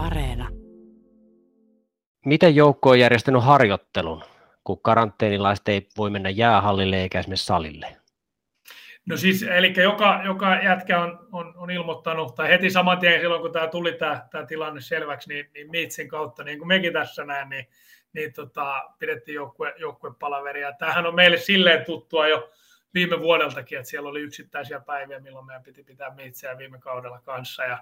[0.00, 0.48] Areena.
[2.26, 4.24] Miten joukko on järjestänyt harjoittelun,
[4.64, 7.96] kun karanteenilaiset ei voi mennä jäähallille eikä esimerkiksi salille?
[9.06, 13.42] No siis, eli joka, joka jätkä on, on, on, ilmoittanut, tai heti saman tien silloin,
[13.42, 17.24] kun tämä tuli tämä, tämä tilanne selväksi, niin, niin Meetsin kautta, niin kuin mekin tässä
[17.24, 17.66] näen, niin,
[18.12, 20.72] niin tota, pidettiin joukkue, joukkuepalaveria.
[20.72, 22.50] Tämähän on meille silleen tuttua jo
[22.94, 27.64] viime vuodeltakin, että siellä oli yksittäisiä päiviä, milloin meidän piti pitää Meetsiä viime kaudella kanssa.
[27.64, 27.78] Ja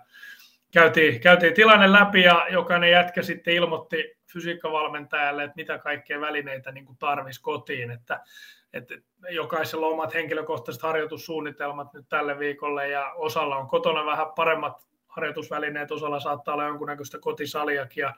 [0.73, 6.87] käytiin, käytiin tilanne läpi ja jokainen jätkä sitten ilmoitti fysiikkavalmentajalle, että mitä kaikkea välineitä niin
[6.99, 8.21] tarvisi kotiin, että,
[8.73, 8.95] että
[9.31, 15.91] jokaisella on omat henkilökohtaiset harjoitussuunnitelmat nyt tälle viikolle ja osalla on kotona vähän paremmat harjoitusvälineet,
[15.91, 18.15] osalla saattaa olla jonkunnäköistä kotisaliakin ja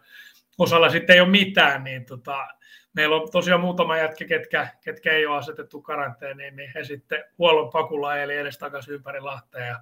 [0.58, 2.46] osalla sitten ei ole mitään, niin tota,
[2.92, 7.70] meillä on tosiaan muutama jätkä, ketkä, ketkä ei ole asetettu karanteeniin, niin he sitten huollon
[7.70, 9.80] pakulla eli edes takaisin ympäri Lahtea ja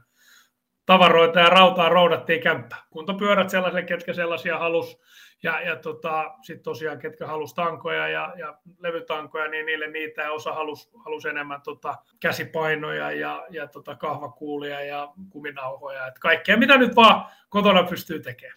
[0.88, 2.76] tavaroita ja rautaa roudattiin kämppä.
[2.90, 5.00] Kuntopyörät sellaisille, ketkä sellaisia halus
[5.42, 10.32] ja, ja tota, sitten tosiaan, ketkä halusi tankoja ja, ja levytankoja, niin niille niitä ja
[10.32, 16.06] osa halusi halus enemmän tota, käsipainoja ja, ja tota, kahvakuulia ja kuminauhoja.
[16.06, 18.56] Et kaikkea, mitä nyt vaan kotona pystyy tekemään.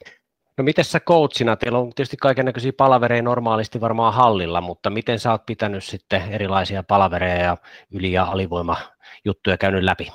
[0.58, 5.20] No miten sä coachina, teillä on tietysti kaiken näköisiä palavereja normaalisti varmaan hallilla, mutta miten
[5.20, 7.58] sä oot pitänyt sitten erilaisia palavereja ja
[7.92, 10.12] yli- ja alivoimajuttuja käynyt läpi?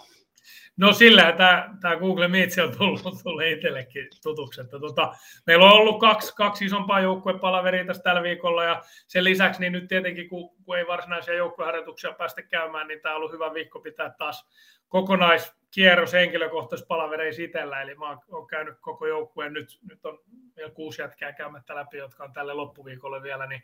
[0.77, 4.61] No sillä tämä, tämä Google Meet on tullut, tullut itsellekin tutuksi.
[4.61, 5.15] Että tota,
[5.47, 9.89] meillä on ollut kaksi, kaksi isompaa joukkuepalaveria tässä tällä viikolla ja sen lisäksi niin nyt
[9.89, 14.15] tietenkin kun, kun ei varsinaisia joukkueharjoituksia päästä käymään, niin tämä on ollut hyvä viikko pitää
[14.19, 14.47] taas
[14.89, 15.66] kokonaiskierros
[16.13, 20.19] henkilökohtaisissa palavereissa itsellä, eli mä oon käynyt koko joukkueen, nyt, nyt on
[20.57, 23.63] vielä kuusi jätkää käymättä läpi, jotka on tälle loppuviikolle vielä, niin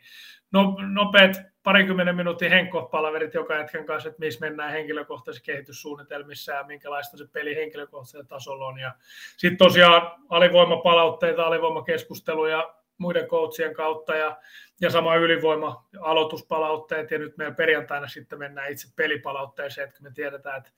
[0.51, 7.17] no, nopeat parikymmenen minuutin henkko-palaverit joka jätkän kanssa, että missä mennään henkilökohtaisissa kehityssuunnitelmissa ja minkälaista
[7.17, 8.93] se peli henkilökohtaisella tasolla on, ja
[9.37, 14.37] sitten tosiaan alivoimapalautteita, alivoimakeskusteluja muiden coachien kautta ja,
[14.81, 20.57] ja sama ylivoima, aloituspalautteet ja nyt meillä perjantaina sitten mennään itse pelipalautteeseen, että me tiedetään,
[20.57, 20.71] että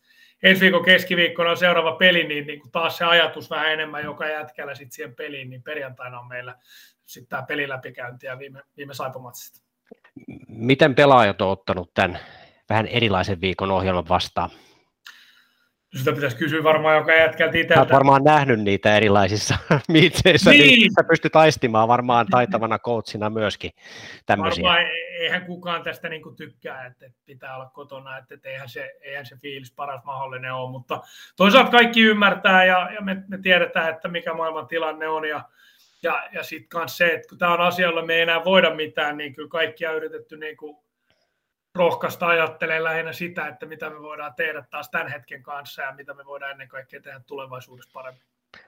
[0.43, 4.75] ensi viikon keskiviikkona on seuraava peli, niin, niin taas se ajatus vähän enemmän joka jätkällä
[4.75, 6.55] sitten siihen peliin, niin perjantaina on meillä
[7.05, 9.65] sitten tämä peli läpikäynti ja viime, viime saipomatsista.
[10.47, 12.19] Miten pelaajat on ottanut tämän
[12.69, 14.49] vähän erilaisen viikon ohjelman vastaan?
[15.95, 17.81] Sitä pitäisi kysyä varmaan joka jätkältä itseltä.
[17.81, 19.57] Olet varmaan nähnyt niitä erilaisissa
[19.87, 20.79] miitseissä, niin.
[20.79, 23.71] niin sä pystyt aistimaan varmaan taitavana coachina myöskin
[24.25, 24.63] tämmöisiä.
[24.63, 29.25] Varmaan e- eihän kukaan tästä niinku tykkää, että pitää olla kotona, että eihän se, eihän
[29.25, 31.01] se fiilis paras mahdollinen ole, mutta
[31.37, 35.41] toisaalta kaikki ymmärtää ja, ja me, me tiedetään, että mikä maailman tilanne on ja
[36.03, 38.75] ja, ja sitten myös se, että kun tämä on asia, jolla me ei enää voida
[38.75, 40.77] mitään, niin kyllä kaikki on yritetty niin kuin
[41.75, 46.13] rohkaista ajattelee lähinnä sitä, että mitä me voidaan tehdä taas tämän hetken kanssa ja mitä
[46.13, 48.23] me voidaan ennen kaikkea tehdä tulevaisuudessa paremmin.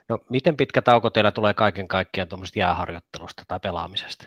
[0.09, 4.25] No, miten pitkä tauko teillä tulee kaiken kaikkiaan tuommoista jääharjoittelusta tai pelaamisesta?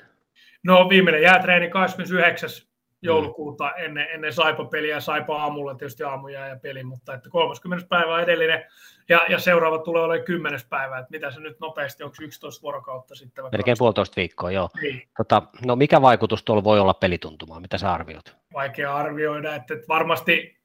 [0.64, 2.69] No viimeinen jäätreeni 29.
[3.02, 3.06] Mm.
[3.06, 7.88] joulukuuta ennen, ennen Saipa-peliä, Saipa aamulla tietysti aamujää ja peli, mutta että 30.
[7.88, 8.64] päivä on edellinen
[9.08, 10.60] ja, ja seuraava tulee olemaan 10.
[10.68, 13.44] päivä, että mitä se nyt nopeasti, onko 11 vuorokautta sitten?
[13.52, 14.68] Melkein puolitoista viikkoa, joo.
[14.82, 15.08] Niin.
[15.16, 18.40] Tota, no mikä vaikutus tuolla voi olla pelituntumaan, mitä sä arvioit?
[18.54, 20.60] vaikea arvioida, että, varmasti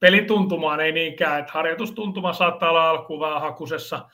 [0.00, 4.08] pelituntumaan ei niinkään, että harjoitustuntuma saattaa olla alkuun vähän hakusessa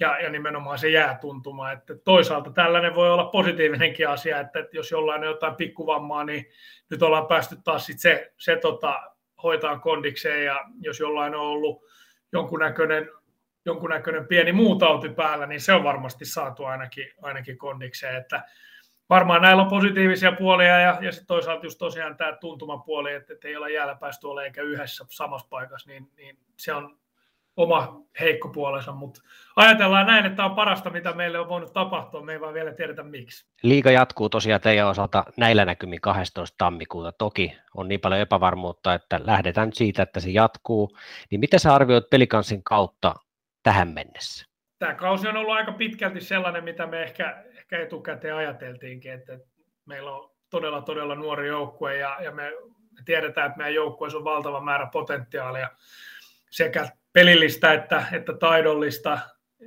[0.00, 4.76] ja, ja nimenomaan se jää tuntuma, että toisaalta tällainen voi olla positiivinenkin asia, että, että
[4.76, 6.46] jos jollain on jotain pikkuvammaa, niin
[6.90, 9.02] nyt ollaan päästy taas sit se, se tota,
[9.42, 10.44] hoitaan kondikseen.
[10.44, 11.82] Ja jos jollain on ollut
[12.32, 13.10] jonkunnäköinen,
[13.64, 18.42] jonkunnäköinen pieni muu tauti päällä, niin se on varmasti saatu ainakin, ainakin kondikseen, että
[19.10, 23.48] varmaan näillä on positiivisia puolia ja, ja sitten toisaalta just tosiaan tämä tuntumapuoli, että, että
[23.48, 26.98] ei olla jäällä päästy olemaan eikä yhdessä samassa paikassa, niin, niin se on
[27.56, 29.20] oma heikko puolensa, mutta
[29.56, 32.72] ajatellaan näin, että tämä on parasta, mitä meille on voinut tapahtua, me ei vaan vielä
[32.72, 33.46] tiedetä miksi.
[33.62, 36.54] Liiga jatkuu tosiaan teidän osalta näillä näkymin 12.
[36.58, 37.12] tammikuuta.
[37.12, 40.96] Toki on niin paljon epävarmuutta, että lähdetään siitä, että se jatkuu.
[41.30, 43.14] Niin mitä sä arvioit pelikanssin kautta
[43.62, 44.46] tähän mennessä?
[44.78, 49.38] Tämä kausi on ollut aika pitkälti sellainen, mitä me ehkä ehkä etukäteen ajateltiinkin, että
[49.86, 52.52] meillä on todella, todella nuori joukkue ja, ja me,
[52.92, 55.70] me tiedetään, että meidän joukkueessa on valtava määrä potentiaalia
[56.50, 59.18] sekä pelillistä että, että taidollista,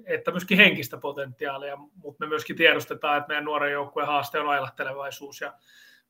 [0.05, 5.41] että myöskin henkistä potentiaalia, mutta me myöskin tiedostetaan, että meidän nuoren joukkueen haaste on ailahtelevaisuus
[5.41, 5.53] ja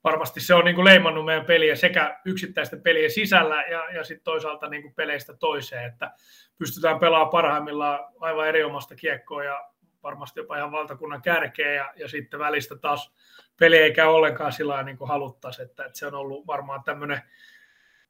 [0.04, 4.24] varmasti se on niin kuin leimannut meidän peliä sekä yksittäisten pelien sisällä ja, ja sitten
[4.24, 6.12] toisaalta niin kuin peleistä toiseen, että
[6.58, 9.70] pystytään pelaamaan parhaimmillaan aivan eriomasta kiekkoa ja
[10.04, 13.14] varmasti jopa ihan valtakunnan kärkeä ja, ja sitten välistä taas
[13.60, 17.22] peli eikä ollenkaan sillä niin kuin haluttaisiin, että, että se on ollut varmaan tämmöinen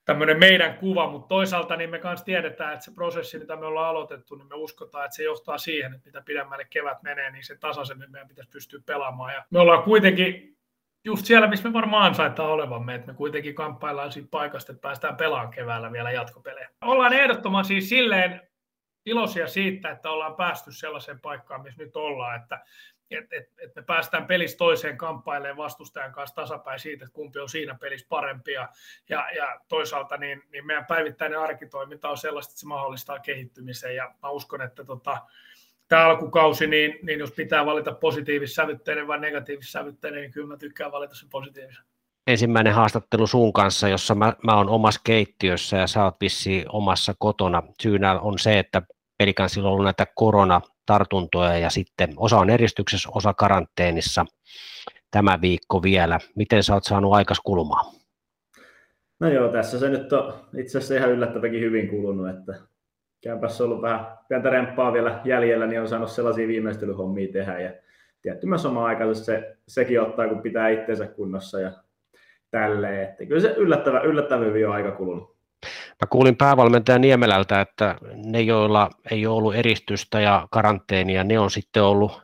[0.07, 3.89] tämmöinen meidän kuva, mutta toisaalta niin me kanssa tiedetään, että se prosessi, mitä me ollaan
[3.89, 7.57] aloitettu, niin me uskotaan, että se johtaa siihen, että mitä pidemmälle kevät menee, niin se
[7.57, 9.33] tasaisemmin meidän pitäisi pystyä pelaamaan.
[9.33, 10.57] Ja me ollaan kuitenkin
[11.05, 15.15] just siellä, missä me varmaan ansaitaan olevamme, että me kuitenkin kamppaillaan siitä paikasta, että päästään
[15.15, 16.69] pelaamaan keväällä vielä jatkopelejä.
[16.81, 18.41] Ollaan ehdottoman siis silleen
[19.05, 22.59] iloisia siitä, että ollaan päästy sellaiseen paikkaan, missä nyt ollaan, että
[23.11, 27.49] että et, et me päästään pelissä toiseen kamppailemaan vastustajan kanssa tasapäin siitä, että kumpi on
[27.49, 28.51] siinä pelissä parempi.
[28.51, 28.69] Ja,
[29.09, 33.95] ja, ja toisaalta niin, niin meidän päivittäinen arkitoiminta on sellaista, että se mahdollistaa kehittymisen.
[33.95, 35.17] Ja mä uskon, että tota,
[35.87, 41.15] tämä alkukausi, niin, niin jos pitää valita positiivissävytteinen vai negatiivissävytteinen, niin kyllä mä tykkään valita
[41.15, 41.83] sen positiivisen.
[42.27, 47.13] Ensimmäinen haastattelu sun kanssa, jossa mä, mä oon omassa keittiössä ja sä oot vissi omassa
[47.19, 47.63] kotona.
[47.81, 48.81] Syynä on se, että
[49.17, 50.05] pelikansilla on ollut näitä
[50.87, 54.25] koronatartuntoja ja sitten osa on eristyksessä, osa karanteenissa
[55.11, 56.19] tämä viikko vielä.
[56.35, 57.85] Miten sä oot saanut aikas kulumaan?
[59.19, 62.53] No joo, tässä se nyt on itse asiassa ihan yllättävänkin hyvin kulunut, että
[63.23, 67.71] käypässä ollut vähän pientä remppaa vielä jäljellä, niin on saanut sellaisia viimeistelyhommia tehdä ja
[68.21, 71.71] tietty myös oma aikansa se, sekin ottaa, kun pitää itsensä kunnossa ja
[72.51, 73.09] tälleen.
[73.09, 75.36] Että kyllä se yllättävän, yllättävän hyvin on aika kulunut.
[76.01, 77.95] Mä kuulin päävalmentaja Niemelältä, että
[78.25, 82.21] ne, joilla ei ole ollut eristystä ja karanteenia, ne on sitten ollut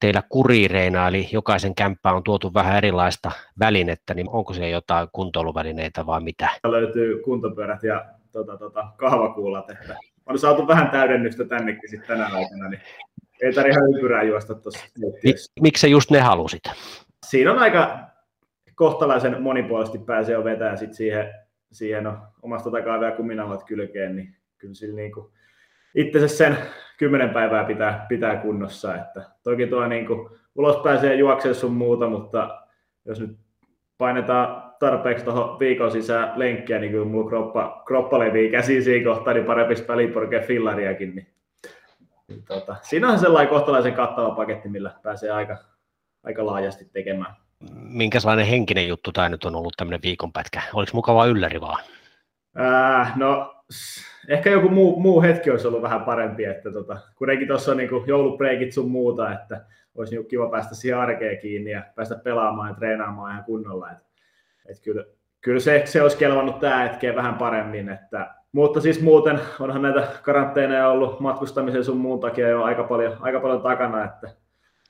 [0.00, 6.06] teillä kuriireina, eli jokaisen kämppään on tuotu vähän erilaista välinettä, niin onko se jotain kuntoiluvälineitä
[6.06, 6.48] vai mitä?
[6.64, 9.96] Löytyy kuntopyörät ja tota, tota, kahvakuulat, että
[10.26, 12.80] on saatu vähän täydennystä tännekin sitten tänä aikana, niin
[13.42, 14.86] ei tarvitse ihan ympyrää juosta tuossa.
[15.60, 16.62] Miksi just ne halusit?
[17.26, 17.98] Siinä on aika
[18.74, 21.34] kohtalaisen monipuolisesti pääsee jo vetää sit siihen
[21.72, 25.32] siihen on omasta takaa vielä kuminauhat kylkeen, niin kyllä sillä niin kuin
[25.94, 26.56] itsensä sen
[26.98, 28.94] kymmenen päivää pitää, pitää kunnossa.
[28.94, 32.62] Että toki tuo niin kuin, ulos pääsee juoksemaan sun muuta, mutta
[33.04, 33.38] jos nyt
[33.98, 39.34] painetaan tarpeeksi tuohon viikon sisään lenkkiä, niin kyllä mulla kroppa, kroppa levii käsiin siinä kohtaa,
[39.34, 41.14] niin parempi väliporkea fillariakin.
[41.14, 41.26] Niin,
[42.28, 45.56] niin tota, siinä on sellainen kohtalaisen kattava paketti, millä pääsee aika,
[46.22, 47.36] aika laajasti tekemään
[47.74, 50.62] minkälainen henkinen juttu tämä nyt on ollut tämmöinen viikonpätkä?
[50.74, 51.82] Oliko mukava ylläri vaan?
[52.60, 53.54] Äh, no,
[54.28, 58.04] ehkä joku muu, muu hetki olisi ollut vähän parempi, että tota, kuitenkin tuossa on niinku
[58.06, 59.64] joulupreikit sun muuta, että
[59.94, 63.90] olisi niinku kiva päästä siihen arkeen kiinni ja päästä pelaamaan ja treenaamaan ihan kunnolla.
[63.90, 63.98] Et,
[64.70, 65.04] et kyllä,
[65.40, 70.08] kyllä se, se olisi kelvannut tämä hetkeä vähän paremmin, että mutta siis muuten onhan näitä
[70.22, 74.30] karanteeneja ollut matkustamisen sun muun takia jo aika paljon, aika paljon takana, että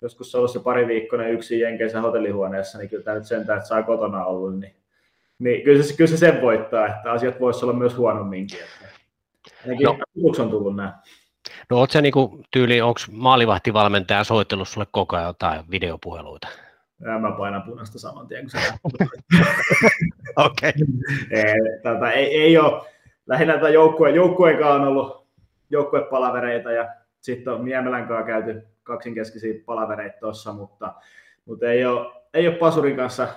[0.03, 3.69] joskus se ollut se pari viikkoinen yksi jenkeissä hotellihuoneessa, niin kyllä tämä nyt sentään, että
[3.69, 4.75] saa kotona ollut, niin,
[5.39, 8.59] niin kyllä, se, kyllä se sen voittaa, että asiat voisi olla myös huonomminkin.
[9.65, 9.99] Ainakin no.
[10.39, 10.99] on tullut nämä.
[11.71, 16.49] No ootko se niinku tyyli, onko maalivahtivalmentaja soitellut sulle koko ajan jotain videopuheluita?
[17.01, 18.59] Ja mä painan punaista saman tien, kun se
[20.47, 20.73] Okei.
[21.85, 22.13] Okay.
[22.13, 22.83] ei, ei ole,
[23.27, 25.27] lähinnä tätä joukkueen, joukkueen kanssa on ollut
[25.71, 26.89] joukkuepalavereita ja
[27.21, 30.95] sitten on Niemelän kanssa käyty kaksinkeskisiä palavereita tuossa, mutta,
[31.45, 33.29] mutta ei, ole, ei ole Pasurin kanssa,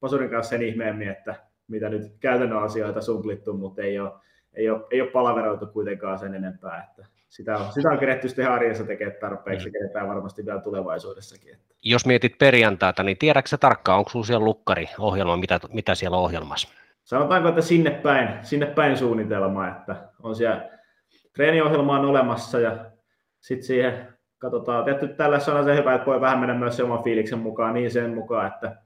[0.00, 1.34] Pasurin kanssa sen ihmeemmin, että
[1.68, 4.12] mitä nyt käytännön asioita suplittu, mutta ei ole,
[4.54, 8.50] ei ole, ei ole palaveroitu kuitenkaan sen enempää, että sitä on, sitä on keretty sitten
[8.50, 11.52] arjessa tekemään tarpeeksi ja keretään varmasti vielä tulevaisuudessakin.
[11.52, 11.74] Että.
[11.82, 16.68] Jos mietit perjantaita, niin tiedätkö tarkkaan, onko sinulla siellä lukkari-ohjelma, mitä, mitä siellä on ohjelmassa?
[17.04, 20.70] Sanotaanko, että sinne päin, sinne päin suunnitelma, että on siellä
[21.34, 22.90] treeniohjelma on olemassa ja
[23.40, 24.08] sitten siihen
[24.40, 27.74] katsotaan, tietty tällä on se hyvä, että voi vähän mennä myös se oman fiiliksen mukaan,
[27.74, 28.76] niin sen mukaan, että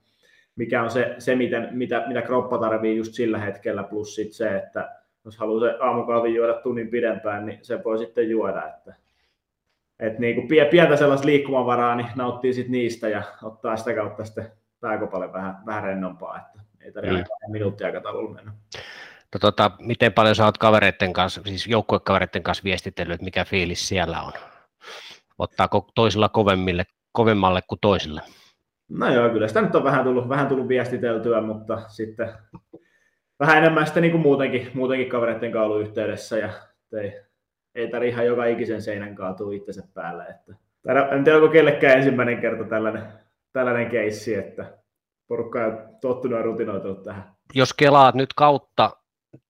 [0.56, 4.56] mikä on se, se miten, mitä, mitä kroppa tarvii just sillä hetkellä, plus sit se,
[4.56, 8.68] että jos haluaa se aamukahvi juoda tunnin pidempään, niin se voi sitten juoda.
[8.68, 8.94] Että,
[10.00, 14.52] että niin kuin pientä sellaista liikkumavaraa, niin nauttii sit niistä ja ottaa sitä kautta sitten
[14.80, 17.52] pääkopalle vähän, vähän rennompaa, että ei tarvitse mm.
[17.52, 18.52] minuuttia aikataululla mennä.
[19.34, 24.22] No tota, miten paljon sä oot kavereiden kanssa, siis joukkuekavereiden kanssa viestitellyt, mikä fiilis siellä
[24.22, 24.32] on?
[25.38, 28.20] Ottaako toisilla kovemmille, kovemmalle kuin toisille?
[28.88, 32.32] No joo, kyllä sitä nyt on vähän tullut, vähän tullut viestiteltyä, mutta sitten
[33.40, 36.50] vähän enemmän sitten niin kuin muutenkin, muutenkin kavereiden kanssa yhteydessä ja
[37.00, 37.20] ei,
[37.74, 40.24] ei tarvitse ihan joka ikisen seinän kaatua itsensä päälle.
[40.24, 40.54] Että,
[41.16, 43.02] en tiedä, onko kellekään ensimmäinen kerta tällainen,
[43.52, 44.78] tällainen keissi, että
[45.28, 47.34] porukka on tottunut ja rutinoitunut tähän.
[47.54, 48.90] Jos kelaat nyt kautta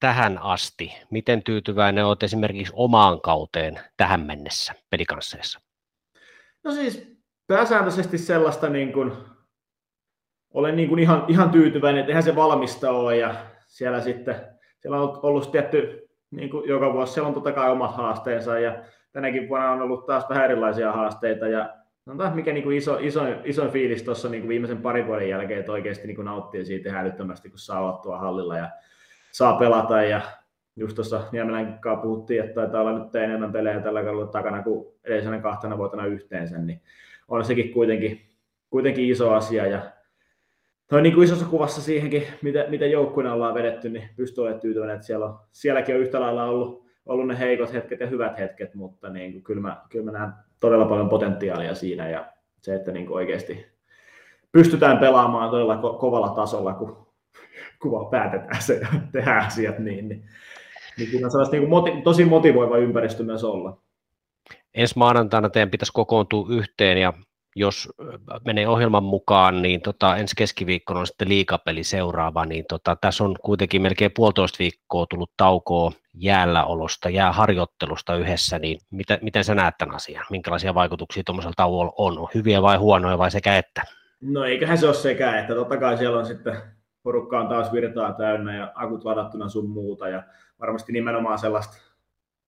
[0.00, 5.60] tähän asti, miten tyytyväinen olet esimerkiksi omaan kauteen tähän mennessä pelikansseissa?
[6.64, 7.16] No siis
[7.46, 9.12] pääsääntöisesti sellaista niin kuin,
[10.54, 13.34] olen niin kuin ihan, ihan tyytyväinen, että eihän se valmista ole ja
[13.66, 14.54] siellä sitten
[14.84, 18.82] siellä on ollut tietty niin kuin joka vuosi, siellä on totta kai omat haasteensa ja
[19.12, 21.74] tänäkin vuonna on ollut taas vähän erilaisia haasteita ja
[22.16, 25.72] taas mikä niin kuin iso, iso, iso fiilis tuossa niin viimeisen parin vuoden jälkeen, että
[25.72, 28.70] oikeasti niin kuin nauttii siitä ihan älyttömästi, kun saa olla hallilla ja
[29.32, 30.20] saa pelata ja
[30.76, 34.86] just tuossa Niemelänkin kanssa puhuttiin, että taitaa olla nyt enemmän pelejä tällä kaudella takana kuin
[35.04, 36.80] edellisenä kahtena vuotena yhteensä, niin
[37.28, 38.20] on sekin kuitenkin,
[38.70, 39.66] kuitenkin iso asia.
[39.66, 39.94] Ja
[40.90, 44.94] Noin niin kuin isossa kuvassa siihenkin, miten, miten joukkueena ollaan vedetty, niin pystyy olemaan tyytyväinen,
[44.94, 48.74] että siellä on, sielläkin on yhtä lailla ollut, ollut ne heikot hetket ja hyvät hetket,
[48.74, 52.92] mutta niin kuin, kyllä, mä, kyllä mä näen todella paljon potentiaalia siinä ja se, että
[52.92, 53.66] niin kuin oikeasti
[54.52, 57.06] pystytään pelaamaan todella ko- kovalla tasolla, kun,
[57.90, 60.24] vaan päätetään se ja tehdään asiat niin, niin,
[60.98, 63.78] niin kyllä on niin kuin moti- tosi motivoiva ympäristö myös olla.
[64.74, 67.12] Ensi maanantaina teidän pitäisi kokoontua yhteen ja
[67.56, 67.88] jos
[68.44, 73.36] menee ohjelman mukaan, niin tota, ensi keskiviikkona on sitten liikapeli seuraava, niin tota, tässä on
[73.44, 79.94] kuitenkin melkein puolitoista viikkoa tullut taukoa jäälläolosta, jääharjoittelusta yhdessä, niin mitä, miten sä näet tämän
[79.94, 80.24] asian?
[80.30, 82.28] Minkälaisia vaikutuksia tuommoisella tauolla on?
[82.34, 83.82] Hyviä vai huonoja vai sekä että?
[84.20, 86.56] No eiköhän se ole sekä, että totta kai siellä on sitten
[87.04, 90.22] porukka on taas virtaa täynnä ja akut ladattuna sun muuta ja
[90.60, 91.76] varmasti nimenomaan sellaista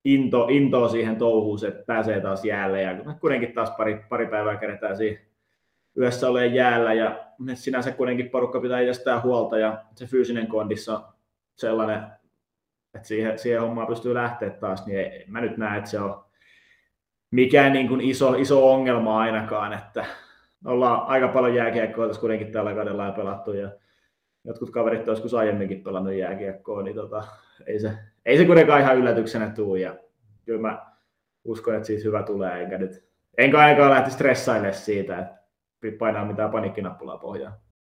[0.05, 4.97] into, intoa siihen touhuun, että pääsee taas jäälle ja kuitenkin taas pari, pari päivää kerätään
[4.97, 5.27] siihen
[5.99, 11.05] yössä olemaan jäällä ja sinänsä kuitenkin porukka pitää itsestään huolta ja se fyysinen kondissa on
[11.55, 12.03] sellainen,
[12.95, 16.25] että siihen, siihen hommaan pystyy lähteä taas, niin ei, mä nyt näen, että se on
[17.31, 20.05] mikään niin kuin iso, iso ongelma ainakaan, että
[20.65, 23.71] ollaan aika paljon jääkiekkoa tässä kuitenkin tällä kaudella ja pelattu ja
[24.47, 27.25] jotkut kaverit joskus aiemminkin pelannut jääkiekkoa, niin tota,
[27.67, 27.93] ei, se,
[28.27, 29.97] ei se kuitenkaan ihan yllätyksenä tule ja
[30.45, 30.87] kyllä mä
[31.45, 33.07] uskon, että siitä hyvä tulee, enkä nyt
[33.39, 35.37] enkä ainakaan lähti stressailemaan siitä, että
[35.99, 37.55] painaa mitään paniikkinappulaa pohjaan.